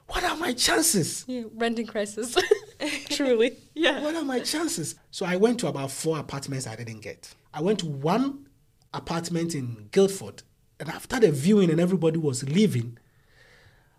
what 0.08 0.24
are 0.24 0.36
my 0.36 0.52
chances. 0.52 1.24
Yeah. 1.26 1.44
Renting 1.54 1.86
crisis. 1.86 2.36
Truly. 3.10 3.56
Yeah, 3.74 4.02
what 4.02 4.14
are 4.14 4.24
my 4.24 4.40
chances? 4.40 4.96
So 5.10 5.24
I 5.24 5.36
went 5.36 5.60
to 5.60 5.68
about 5.68 5.90
four 5.90 6.18
apartments 6.18 6.66
I 6.66 6.76
didn't 6.76 7.00
get. 7.00 7.32
I 7.54 7.62
went 7.62 7.78
to 7.80 7.86
one 7.86 8.46
apartment 8.92 9.54
in 9.54 9.88
Guildford, 9.90 10.42
and 10.80 10.88
after 10.88 11.20
the 11.20 11.30
viewing 11.30 11.70
and 11.70 11.80
everybody 11.80 12.18
was 12.18 12.42
leaving, 12.48 12.98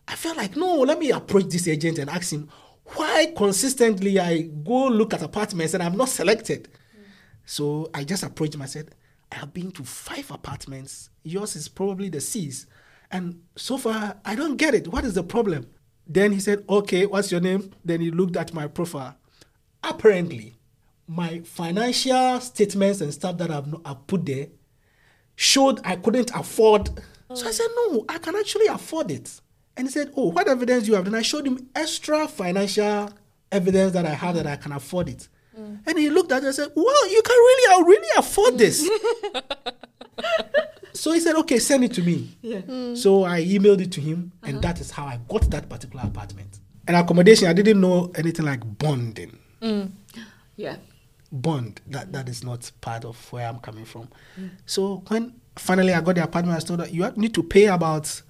I 0.08 0.16
felt 0.16 0.38
like, 0.38 0.56
no, 0.56 0.78
let 0.80 1.00
me 1.00 1.12
approach 1.12 1.46
this 1.46 1.68
agent 1.68 1.98
and 2.00 2.10
ask 2.10 2.32
him 2.32 2.50
why 2.86 3.34
consistently 3.36 4.20
I 4.20 4.42
go 4.42 4.88
look 4.88 5.14
at 5.14 5.22
apartments 5.22 5.74
and 5.74 5.82
I'm 5.82 5.98
not 5.98 6.10
selected. 6.10 6.70
So 7.46 7.90
I 7.94 8.04
just 8.04 8.24
approached 8.24 8.56
him. 8.56 8.62
I 8.62 8.66
said, 8.68 8.94
I 9.32 9.36
have 9.36 9.54
been 9.54 9.72
to 9.72 9.84
five 9.84 10.30
apartments. 10.32 11.10
Yours 11.24 11.56
is 11.56 11.68
probably 11.68 12.10
the 12.10 12.22
C's. 12.22 12.68
And 13.12 13.42
so 13.56 13.78
far, 13.78 14.18
I 14.26 14.36
don't 14.36 14.58
get 14.58 14.74
it. 14.74 14.88
What 14.88 15.06
is 15.06 15.14
the 15.14 15.24
problem? 15.24 15.68
Then 16.08 16.32
he 16.32 16.40
said, 16.40 16.64
Okay, 16.70 17.06
what's 17.06 17.32
your 17.32 17.42
name? 17.42 17.72
Then 17.84 18.02
he 18.02 18.12
looked 18.12 18.36
at 18.38 18.54
my 18.54 18.68
profile. 18.68 19.16
Apparently, 19.84 20.56
my 21.08 21.40
financial 21.40 22.40
statements 22.42 23.02
and 23.02 23.14
stuff 23.14 23.38
that 23.38 23.52
I've, 23.52 23.74
I've 23.86 24.06
put 24.08 24.26
there 24.26 24.48
showed 25.36 25.80
I 25.84 25.96
couldn't 25.96 26.32
afford. 26.36 26.90
So 27.34 27.48
I 27.48 27.52
said, 27.52 27.68
No, 27.76 28.06
I 28.10 28.18
can 28.18 28.36
actually 28.36 28.68
afford 28.68 29.12
it. 29.12 29.42
And 29.76 29.88
he 29.88 29.92
said, 29.92 30.12
Oh, 30.16 30.30
what 30.30 30.48
evidence 30.48 30.84
do 30.84 30.92
you 30.92 30.96
have? 30.96 31.06
Then 31.06 31.16
I 31.16 31.22
showed 31.22 31.48
him 31.48 31.70
extra 31.76 32.28
financial 32.28 33.10
evidence 33.52 33.94
that 33.94 34.06
I 34.06 34.14
have 34.14 34.36
that 34.36 34.48
I 34.48 34.56
can 34.56 34.72
afford 34.72 35.10
it. 35.10 35.28
Mm. 35.58 35.80
And 35.86 36.00
he 36.00 36.10
looked 36.10 36.32
at 36.32 36.44
it 36.44 36.48
and 36.48 36.56
said, 36.56 36.72
Well, 36.76 37.10
you 37.12 37.22
can 37.22 37.36
really, 37.36 37.74
I'll 37.74 37.86
really 37.86 38.10
afford 38.18 38.58
this. 38.58 38.88
Mm. 38.88 39.42
so 40.94 41.14
he 41.14 41.20
said, 41.20 41.36
Okay, 41.38 41.60
send 41.60 41.84
it 41.84 41.94
to 41.94 42.02
me. 42.02 42.38
Yeah. 42.42 42.62
Mm. 42.62 42.98
So 42.98 43.24
I 43.24 43.44
emailed 43.44 43.82
it 43.82 43.92
to 43.94 44.02
him, 44.02 44.32
and 44.44 44.54
uh-huh. 44.58 44.62
that 44.62 44.80
is 44.82 44.92
how 44.92 45.06
I 45.06 45.20
got 45.28 45.50
that 45.52 45.70
particular 45.70 46.04
apartment. 46.06 46.60
And 46.88 46.98
accommodation, 46.98 47.48
I 47.48 47.54
didn't 47.54 47.80
know 47.80 48.12
anything 48.16 48.46
like 48.46 48.60
bonding. 48.78 49.38
Yeah. 50.56 50.78
Bond, 51.32 51.82
that, 51.88 52.12
that 52.12 52.30
is 52.30 52.44
not 52.44 52.70
part 52.82 53.06
of 53.06 53.32
where 53.32 53.48
I'm 53.48 53.60
coming 53.60 53.86
from. 53.86 54.10
So 54.66 55.04
when 55.08 55.34
finally 55.56 55.94
I 55.94 56.02
got 56.02 56.16
the 56.16 56.24
apartment, 56.24 56.54
I 56.54 56.58
was 56.58 56.64
told 56.64 56.82
that 56.82 56.94
you 56.94 57.10
need 57.16 57.34
to 57.34 57.44
pay 57.44 57.66
about 57.66 58.22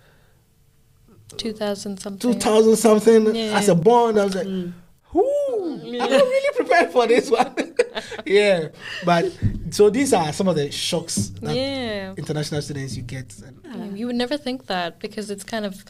Two 1.38 1.54
thousand 1.54 2.00
something. 2.00 2.34
2000 2.34 2.76
something 2.76 3.36
Yeah. 3.36 3.58
as 3.58 3.70
a 3.70 3.76
bond. 3.76 4.20
I 4.20 4.26
was 4.26 4.36
like, 4.36 4.48
mm. 4.48 4.74
Ooh, 5.16 5.80
I'm 5.84 5.98
not 5.98 6.10
really 6.10 6.56
prepared 6.56 6.92
for 6.92 7.06
this 7.08 7.30
one. 7.30 7.54
yeah. 8.26 8.70
But 9.06 9.32
so 9.70 9.90
these 9.90 10.12
are 10.14 10.34
some 10.34 10.48
of 10.48 10.56
the 10.56 10.72
shocks 10.72 11.30
that 11.42 11.56
Yeah. 11.56 12.14
international 12.18 12.62
students 12.62 12.96
you 12.96 13.04
get. 13.04 13.34
And, 13.40 13.60
Yeah, 13.64 13.96
You 13.96 14.08
would 14.08 14.16
never 14.16 14.38
think 14.38 14.68
that 14.68 15.00
because 15.00 15.30
it's 15.30 15.44
kind 15.44 15.66
of 15.66 15.84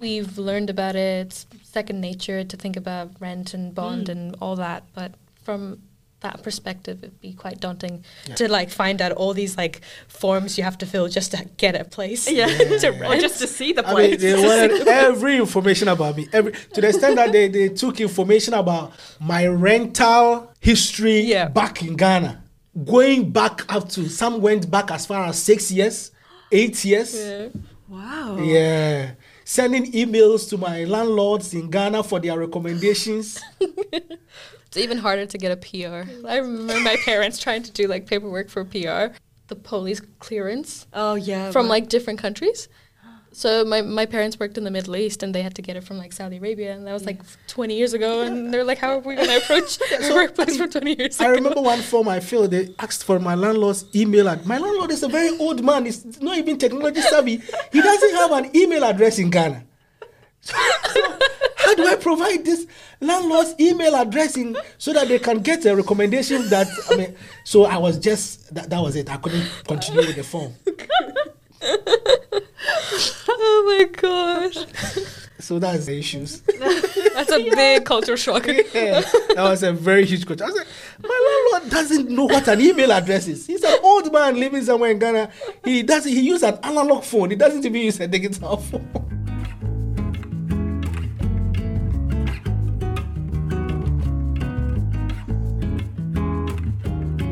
we've 0.00 0.38
learned 0.38 0.70
about 0.70 0.96
it. 0.96 1.26
It's 1.26 1.46
second 1.62 2.00
nature 2.00 2.42
to 2.42 2.56
think 2.56 2.76
about 2.76 3.12
rent 3.20 3.54
and 3.54 3.74
bond 3.74 4.06
mm. 4.06 4.12
and 4.12 4.36
all 4.40 4.56
that, 4.56 4.84
but 4.94 5.14
from 5.42 5.78
that 6.20 6.42
perspective, 6.42 6.98
it'd 7.02 7.20
be 7.20 7.32
quite 7.32 7.60
daunting 7.60 8.04
Yeah. 8.28 8.34
to 8.36 8.48
like 8.50 8.70
find 8.70 9.00
out 9.02 9.12
all 9.12 9.32
these 9.34 9.56
like 9.56 9.80
forms 10.08 10.58
you 10.58 10.64
have 10.64 10.76
to 10.78 10.86
fill 10.86 11.08
just 11.08 11.30
to 11.32 11.44
get 11.56 11.74
a 11.80 11.84
place. 11.84 12.30
Yeah. 12.30 12.46
to 12.82 13.06
or 13.08 13.16
just 13.16 13.40
to 13.40 13.46
see 13.46 13.72
the 13.72 13.82
I 13.86 13.94
mean, 13.94 13.94
place. 14.18 14.20
they 14.20 14.34
wanted 14.34 14.86
every 15.06 15.36
information 15.36 15.88
about 15.88 16.16
me. 16.16 16.28
Every 16.32 16.52
to 16.52 16.80
the 16.80 16.88
extent 16.88 17.16
that 17.16 17.32
they, 17.32 17.48
they 17.48 17.68
took 17.70 18.00
information 18.00 18.54
about 18.54 18.92
my 19.18 19.46
rental 19.46 20.52
history 20.60 21.20
Yeah. 21.20 21.48
back 21.48 21.82
in 21.82 21.96
Ghana. 21.96 22.42
Going 22.84 23.30
back 23.30 23.72
up 23.72 23.88
to 23.90 24.08
some 24.08 24.40
went 24.40 24.70
back 24.70 24.90
as 24.90 25.06
far 25.06 25.24
as 25.26 25.38
six 25.42 25.70
years, 25.72 26.10
eight 26.52 26.84
years. 26.84 27.14
Yeah. 27.14 27.48
wow. 27.88 28.38
Yeah. 28.40 29.10
Sending 29.50 29.90
emails 29.90 30.48
to 30.48 30.56
my 30.56 30.84
landlords 30.84 31.52
in 31.54 31.70
Ghana 31.70 32.04
for 32.04 32.20
their 32.20 32.38
recommendations. 32.38 33.40
It's 34.66 34.76
even 34.76 34.98
harder 34.98 35.26
to 35.26 35.38
get 35.38 35.50
a 35.50 35.56
PR. 35.56 36.08
I 36.24 36.36
remember 36.36 36.78
my 36.78 36.94
parents 37.04 37.40
trying 37.40 37.64
to 37.64 37.72
do 37.72 37.88
like 37.88 38.06
paperwork 38.06 38.48
for 38.48 38.64
PR, 38.64 39.06
the 39.48 39.56
police 39.56 40.00
clearance 40.20 40.86
Oh 40.92 41.16
yeah. 41.16 41.50
from 41.50 41.66
like 41.66 41.88
different 41.88 42.20
countries. 42.20 42.68
So 43.32 43.64
my, 43.64 43.80
my 43.80 44.06
parents 44.06 44.40
worked 44.40 44.58
in 44.58 44.64
the 44.64 44.70
Middle 44.72 44.96
East 44.96 45.22
and 45.22 45.32
they 45.34 45.42
had 45.42 45.54
to 45.54 45.62
get 45.62 45.76
it 45.76 45.84
from 45.84 45.98
like 45.98 46.12
Saudi 46.12 46.38
Arabia 46.38 46.72
and 46.74 46.84
that 46.86 46.92
was 46.92 47.04
like 47.06 47.20
20 47.46 47.74
years 47.76 47.94
ago 47.94 48.22
and 48.22 48.52
they're 48.52 48.64
like 48.64 48.78
how 48.78 48.94
are 48.96 48.98
we 48.98 49.14
going 49.14 49.28
to 49.28 49.36
approach 49.36 49.78
a 50.00 50.12
workplace 50.14 50.56
from 50.56 50.68
20 50.68 50.96
years 50.98 51.20
I 51.20 51.26
ago? 51.26 51.34
remember 51.34 51.60
one 51.60 51.80
form 51.80 52.08
I 52.08 52.18
filled. 52.20 52.50
They 52.50 52.74
asked 52.80 53.04
for 53.04 53.18
my 53.20 53.36
landlord's 53.36 53.84
email. 53.94 54.28
ad- 54.28 54.46
My 54.46 54.58
landlord 54.58 54.90
is 54.90 55.02
a 55.04 55.08
very 55.08 55.36
old 55.38 55.64
man. 55.64 55.84
He's 55.84 56.20
not 56.20 56.38
even 56.38 56.58
technology 56.58 57.00
savvy. 57.02 57.40
He 57.72 57.80
doesn't 57.80 58.14
have 58.16 58.32
an 58.32 58.56
email 58.56 58.82
address 58.84 59.18
in 59.20 59.30
Ghana. 59.30 59.64
So, 60.42 60.54
how 61.56 61.74
do 61.74 61.86
I 61.86 61.96
provide 61.96 62.44
this 62.46 62.66
landlord's 63.00 63.54
email 63.60 63.94
address 63.94 64.36
in 64.38 64.56
so 64.78 64.92
that 64.94 65.06
they 65.06 65.18
can 65.18 65.38
get 65.40 65.64
a 65.66 65.76
recommendation 65.76 66.48
that 66.48 66.66
I 66.90 66.96
mean? 66.96 67.14
So 67.44 67.64
I 67.66 67.76
was 67.76 67.98
just 67.98 68.52
that, 68.54 68.70
that 68.70 68.80
was 68.80 68.96
it. 68.96 69.10
I 69.10 69.18
couldn't 69.18 69.46
continue 69.68 70.00
with 70.06 70.16
the 70.16 70.22
form. 70.24 70.54
Oh 73.28 73.78
my 73.78 73.84
gosh. 73.84 74.58
So 75.38 75.58
that's 75.58 75.86
the 75.86 75.98
issues. 75.98 76.40
That's 77.14 77.32
a 77.32 77.38
big 77.38 77.84
culture 77.84 78.16
shock. 78.16 78.46
Yeah, 78.46 79.00
that 79.00 79.36
was 79.36 79.62
a 79.62 79.72
very 79.72 80.04
huge 80.04 80.26
culture. 80.26 80.44
I 80.44 80.48
was 80.48 80.56
like, 80.56 80.66
my 81.02 81.48
landlord 81.52 81.72
doesn't 81.72 82.08
know 82.10 82.26
what 82.26 82.46
an 82.48 82.60
email 82.60 82.92
address 82.92 83.26
is. 83.26 83.46
He's 83.46 83.62
an 83.64 83.78
old 83.82 84.12
man 84.12 84.38
living 84.38 84.62
somewhere 84.62 84.90
in 84.90 84.98
Ghana, 84.98 85.30
he 85.64 85.82
doesn't 85.82 86.12
he 86.12 86.20
uses 86.20 86.42
an 86.42 86.58
analog 86.62 87.04
phone. 87.04 87.30
He 87.30 87.36
doesn't 87.36 87.64
even 87.64 87.80
use 87.80 87.98
a 88.00 88.06
digital 88.06 88.56
phone. 88.58 89.19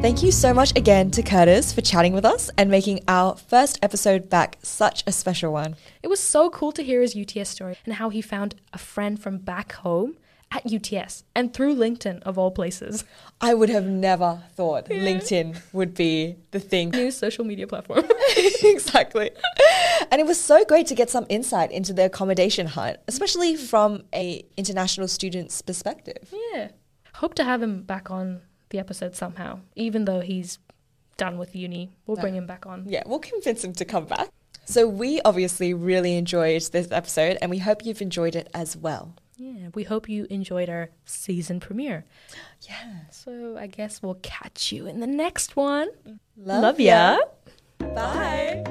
Thank 0.00 0.22
you 0.22 0.30
so 0.30 0.54
much 0.54 0.70
again 0.76 1.10
to 1.10 1.22
Curtis 1.24 1.72
for 1.72 1.80
chatting 1.80 2.12
with 2.12 2.24
us 2.24 2.52
and 2.56 2.70
making 2.70 3.00
our 3.08 3.34
first 3.34 3.80
episode 3.82 4.30
back 4.30 4.56
such 4.62 5.02
a 5.08 5.12
special 5.12 5.52
one. 5.52 5.74
It 6.04 6.08
was 6.08 6.20
so 6.20 6.50
cool 6.50 6.70
to 6.72 6.84
hear 6.84 7.02
his 7.02 7.16
UTS 7.16 7.48
story 7.48 7.76
and 7.84 7.94
how 7.94 8.08
he 8.08 8.22
found 8.22 8.54
a 8.72 8.78
friend 8.78 9.20
from 9.20 9.38
back 9.38 9.72
home 9.72 10.16
at 10.52 10.64
UTS 10.72 11.24
and 11.34 11.52
through 11.52 11.74
LinkedIn 11.74 12.22
of 12.22 12.38
all 12.38 12.52
places. 12.52 13.04
I 13.40 13.54
would 13.54 13.70
have 13.70 13.86
never 13.86 14.44
thought 14.54 14.88
LinkedIn 14.88 15.60
would 15.72 15.94
be 15.94 16.36
the 16.52 16.60
thing. 16.60 16.90
New 16.90 17.10
social 17.10 17.44
media 17.44 17.66
platform. 17.66 18.04
exactly. 18.62 19.32
And 20.12 20.20
it 20.20 20.26
was 20.28 20.40
so 20.40 20.64
great 20.64 20.86
to 20.86 20.94
get 20.94 21.10
some 21.10 21.26
insight 21.28 21.72
into 21.72 21.92
the 21.92 22.04
accommodation 22.04 22.68
hunt, 22.68 22.98
especially 23.08 23.56
from 23.56 24.04
a 24.14 24.46
international 24.56 25.08
student's 25.08 25.60
perspective. 25.60 26.32
yeah. 26.52 26.68
Hope 27.14 27.34
to 27.34 27.42
have 27.42 27.60
him 27.60 27.82
back 27.82 28.12
on 28.12 28.42
the 28.70 28.78
episode 28.78 29.14
somehow, 29.16 29.60
even 29.76 30.04
though 30.04 30.20
he's 30.20 30.58
done 31.16 31.36
with 31.36 31.54
uni. 31.54 31.90
We'll 32.06 32.16
bring 32.16 32.34
him 32.34 32.46
back 32.46 32.66
on. 32.66 32.84
Yeah, 32.86 33.02
we'll 33.06 33.18
convince 33.18 33.62
him 33.62 33.72
to 33.74 33.84
come 33.84 34.06
back. 34.06 34.28
So 34.64 34.86
we 34.86 35.20
obviously 35.24 35.72
really 35.74 36.16
enjoyed 36.16 36.62
this 36.72 36.88
episode 36.92 37.38
and 37.40 37.50
we 37.50 37.58
hope 37.58 37.84
you've 37.84 38.02
enjoyed 38.02 38.36
it 38.36 38.48
as 38.54 38.76
well. 38.76 39.14
Yeah, 39.36 39.68
we 39.74 39.84
hope 39.84 40.08
you 40.08 40.26
enjoyed 40.30 40.68
our 40.68 40.90
season 41.06 41.60
premiere. 41.60 42.04
Yeah. 42.62 43.06
So 43.10 43.56
I 43.56 43.66
guess 43.66 44.02
we'll 44.02 44.18
catch 44.22 44.72
you 44.72 44.86
in 44.86 45.00
the 45.00 45.06
next 45.06 45.56
one. 45.56 45.88
Love, 46.36 46.62
Love 46.62 46.80
ya. 46.80 47.18
Bye. 47.78 48.64